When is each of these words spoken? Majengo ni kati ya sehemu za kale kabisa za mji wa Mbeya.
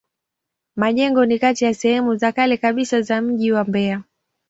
Majengo 0.75 1.25
ni 1.25 1.39
kati 1.39 1.65
ya 1.65 1.73
sehemu 1.73 2.15
za 2.15 2.31
kale 2.31 2.57
kabisa 2.57 3.01
za 3.01 3.21
mji 3.21 3.51
wa 3.51 3.63
Mbeya. 3.63 4.03